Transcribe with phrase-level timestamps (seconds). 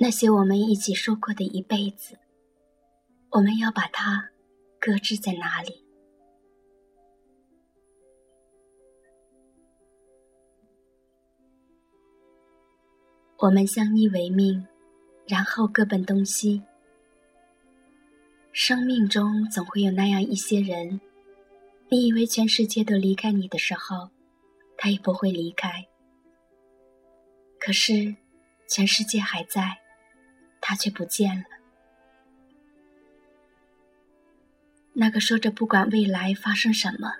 [0.00, 2.16] 那些我们一起说过的一辈子，
[3.30, 4.30] 我们要把它
[4.78, 5.84] 搁置在哪里？
[13.38, 14.66] 我们相依为命，
[15.26, 16.62] 然后各奔东西。
[18.52, 21.00] 生命中总会有那样一些人，
[21.88, 24.10] 你以为全世界都离开你的时候，
[24.76, 25.86] 他也不会离开。
[27.58, 28.14] 可是，
[28.68, 29.78] 全世界还在，
[30.68, 31.44] 他却不见了。
[34.92, 37.10] 那个说着不管未来发生什么，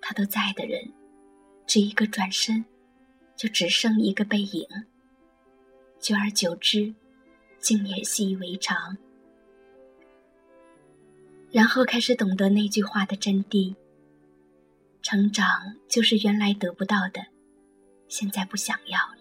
[0.00, 0.90] 他都在的人，
[1.66, 2.64] 只一个转身，
[3.36, 4.66] 就只剩一个背影。
[6.00, 6.94] 久而久之，
[7.58, 8.96] 竟也习以为常。
[11.52, 13.76] 然后开始懂得那句话的真谛：
[15.02, 17.26] 成长就是原来得不到的，
[18.08, 19.17] 现在不想要了。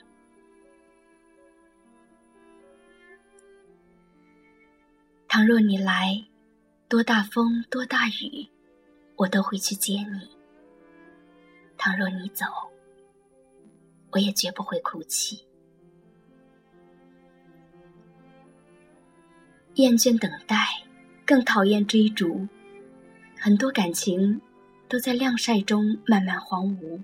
[5.38, 6.26] 倘若你来，
[6.90, 8.50] 多大风多大雨，
[9.16, 10.20] 我都会去接你；
[11.78, 12.44] 倘若你走，
[14.10, 15.46] 我也绝不会哭泣。
[19.76, 20.58] 厌倦等待，
[21.24, 22.48] 更讨厌追逐。
[23.38, 24.42] 很多感情
[24.90, 27.00] 都在晾晒中慢慢荒芜。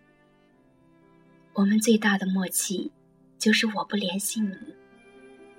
[1.53, 2.92] 我们最大的默契，
[3.38, 4.58] 就是我不联系你，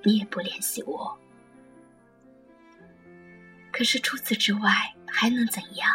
[0.03, 1.17] 你也不联系我。
[3.75, 4.71] 可是除此之外，
[5.05, 5.91] 还能怎样？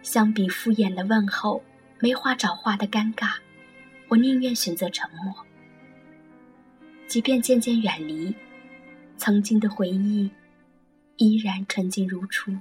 [0.00, 1.60] 相比敷衍的问候，
[1.98, 3.32] 没话找话的尴尬，
[4.06, 5.34] 我宁愿选择沉默。
[7.08, 8.32] 即便渐渐远离。
[9.16, 10.30] 曾经的回忆，
[11.16, 12.56] 依然纯净如初。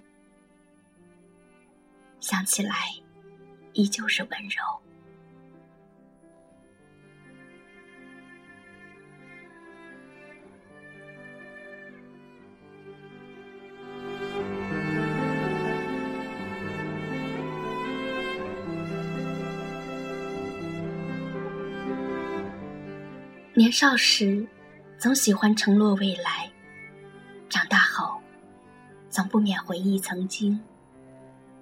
[2.20, 2.73] 想起来，
[3.73, 4.64] 依旧是温柔。
[23.55, 24.45] 年少时。
[24.99, 26.49] 总喜欢承诺未来，
[27.49, 28.21] 长大后，
[29.09, 30.58] 总不免回忆曾经。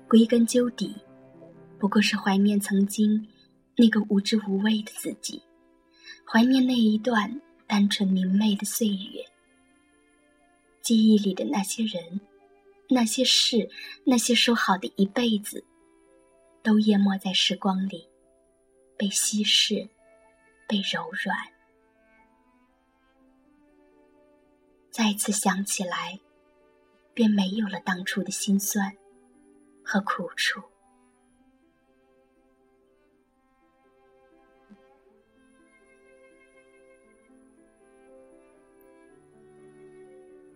[0.07, 0.95] 归根究底，
[1.79, 3.27] 不过是怀念曾经
[3.75, 5.41] 那个无知无畏的自己，
[6.23, 9.25] 怀念那一段单纯明媚的岁月。
[10.83, 12.21] 记忆里的那些人、
[12.89, 13.67] 那些事、
[14.03, 15.65] 那些说好的一辈子，
[16.61, 18.07] 都淹没在时光里，
[18.97, 19.89] 被稀释，
[20.67, 21.35] 被柔软。
[24.91, 26.19] 再次想起来，
[27.13, 28.93] 便没有了当初的心酸
[29.83, 30.61] 和苦楚。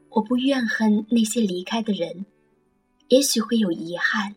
[0.10, 2.26] 我不怨恨那些离开的人，
[3.08, 4.36] 也许会有遗憾，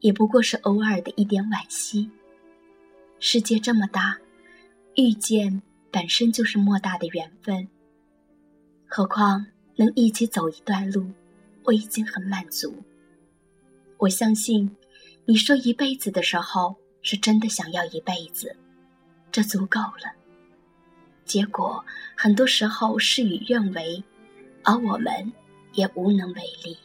[0.00, 2.10] 也不过是偶尔的一点惋惜。
[3.18, 4.18] 世界这么大，
[4.96, 7.68] 遇见本身就是莫大的缘分。
[8.90, 9.44] 何况
[9.76, 11.06] 能一起走一段路，
[11.62, 12.74] 我已经很满足。
[13.98, 14.74] 我相信，
[15.26, 18.56] 你说一辈子的时候，是真的想要一辈子，
[19.30, 20.16] 这足够了。
[21.26, 21.84] 结果
[22.16, 24.02] 很多时候事与愿违，
[24.64, 25.32] 而我们
[25.74, 26.78] 也无能为力。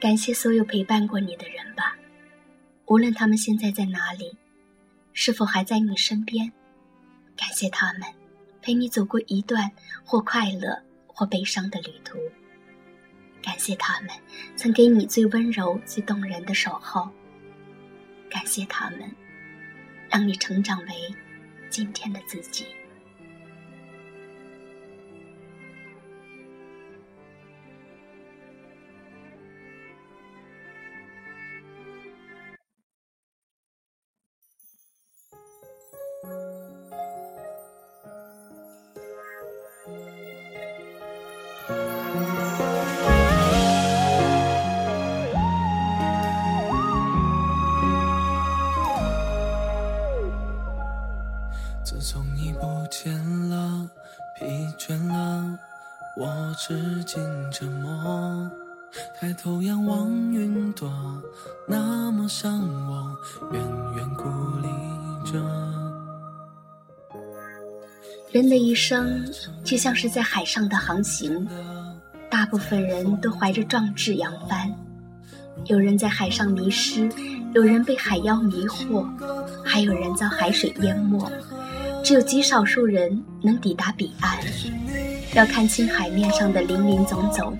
[0.00, 1.96] 感谢所有陪伴过你的人吧，
[2.86, 4.36] 无论他们现在在哪里，
[5.14, 6.52] 是否还在你身边，
[7.36, 8.02] 感谢他们
[8.60, 9.70] 陪你走过一段
[10.04, 12.18] 或快乐或悲伤的旅途。
[13.42, 14.10] 感谢他们
[14.56, 17.10] 曾给你最温柔、最动人的守候。
[18.30, 19.10] 感谢他们，
[20.10, 21.14] 让你成长为
[21.70, 22.66] 今天的自己。
[51.84, 53.14] 自从你不见
[53.50, 53.86] 了，
[54.38, 54.46] 疲
[54.78, 55.58] 倦了，
[56.16, 58.50] 我只尽折磨。
[59.20, 60.90] 抬头仰望云朵，
[61.68, 62.58] 那么向
[62.90, 63.14] 往，
[63.52, 63.62] 远
[63.96, 64.24] 远孤
[64.62, 65.38] 立着。
[68.32, 69.22] 人的一生
[69.62, 71.46] 就像是在海上的航行，
[72.30, 74.74] 大部分人都怀着壮志扬帆，
[75.66, 77.10] 有人在海上迷失，
[77.52, 79.06] 有人被海妖迷惑，
[79.62, 81.30] 还有人遭海水淹没，
[82.04, 84.38] 只有极少数人能抵达彼岸。
[85.32, 87.56] 要看清海面上的林林总总，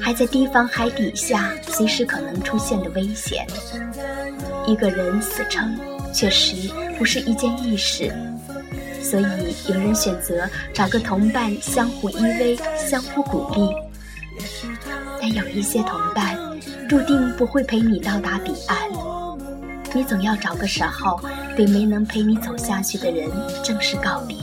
[0.00, 3.46] 还在提防海底下随时可能出现的危险。
[4.66, 5.78] 一个人死撑，
[6.14, 8.10] 确实不是一件易事，
[9.02, 9.24] 所以
[9.68, 13.68] 有人选择找个同伴，相互依偎，相互鼓励。
[15.20, 16.38] 但有一些同伴，
[16.88, 18.78] 注定不会陪你到达彼岸。
[19.92, 21.20] 你总要找个时候，
[21.56, 23.30] 对没能陪你走下去的人
[23.62, 24.36] 正式告别。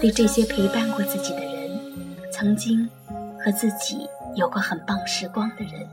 [0.00, 1.80] 对这些陪伴过自己的人，
[2.32, 2.88] 曾经
[3.44, 5.86] 和自己有过很棒时光的人，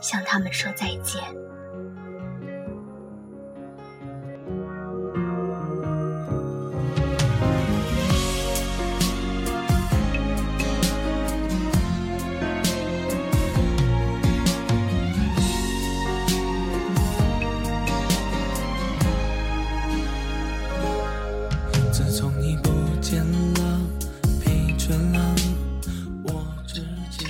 [0.00, 1.22] 向他们说再见。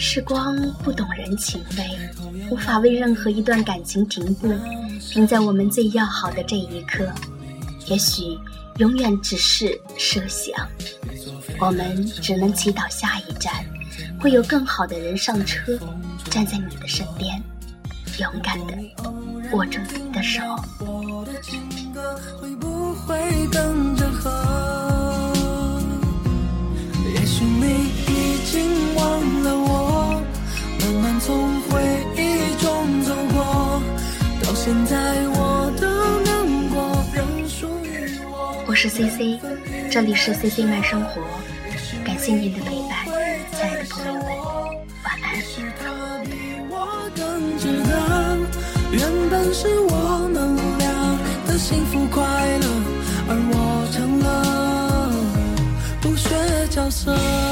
[0.01, 1.85] 时光不懂人情味，
[2.51, 4.55] 无法为任何一段感情停步，
[5.01, 7.05] 停在我们最要好的这一刻。
[7.87, 8.39] 也许
[8.77, 10.55] 永远只是设想，
[11.59, 13.53] 我们只能祈祷下一站
[14.21, 15.77] 会有更好的人上车，
[16.31, 17.43] 站在你的身边，
[18.21, 18.75] 勇敢的
[19.53, 20.41] 握住你的手。
[27.15, 29.78] 也许你已经忘了我。
[38.81, 39.41] 是 C C，
[39.91, 41.21] 这里是 C C 慢生活，
[42.05, 43.05] 感谢您的陪伴，
[43.51, 44.23] 亲爱的朋友们，
[45.03, 45.35] 晚安。
[48.93, 50.89] 原本是我们俩
[51.49, 52.67] 的幸福快乐，
[53.27, 55.13] 而我成了
[56.01, 56.29] 不学
[56.71, 57.48] 角色。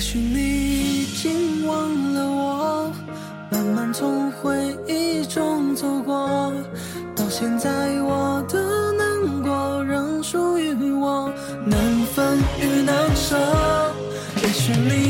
[0.00, 2.90] 也许你已经忘了我，
[3.50, 6.50] 慢慢从回忆中走过，
[7.14, 7.68] 到现在
[8.00, 11.30] 我的难过仍属于我，
[11.66, 11.78] 难
[12.14, 13.36] 分与难舍。
[14.42, 15.09] 也许你